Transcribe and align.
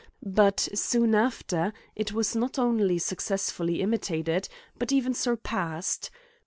I§9 0.25 0.33
but, 0.35 0.67
soon 0.73 1.13
after, 1.13 1.71
it 1.95 2.11
Was 2.11 2.35
not 2.35 2.57
only 2.57 2.97
successfully 2.97 3.81
im 3.83 3.91
itate 3.93 4.45
d, 4.45 4.49
but 4.79 4.91
even 4.91 5.13
surpassed. 5.13 6.09